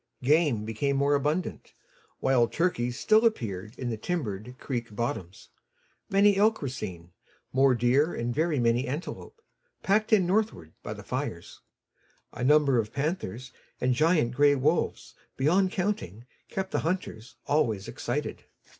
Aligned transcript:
Game 0.23 0.65
became 0.65 0.95
more 0.97 1.13
abundant, 1.13 1.73
wild 2.21 2.51
turkeys 2.51 2.99
still 2.99 3.23
appeared 3.23 3.77
in 3.77 3.91
the 3.91 3.97
timbered 3.97 4.55
creek 4.57 4.87
bottoms. 4.95 5.49
Many 6.09 6.37
elk 6.37 6.59
were 6.59 6.69
seen, 6.69 7.11
more 7.53 7.75
deer 7.75 8.11
and 8.11 8.33
very 8.33 8.57
many 8.57 8.87
antelope, 8.87 9.39
packed 9.83 10.11
in 10.11 10.25
northward 10.25 10.73
by 10.81 10.93
the 10.95 11.03
fires. 11.03 11.61
A 12.33 12.43
number 12.43 12.79
of 12.79 12.91
panthers 12.91 13.51
and 13.79 13.93
giant 13.93 14.33
gray 14.33 14.55
wolves 14.55 15.13
beyond 15.37 15.71
counting 15.71 16.25
kept 16.49 16.71
the 16.71 16.79
hunters 16.79 17.35
always 17.45 17.87
excited. 17.87 18.45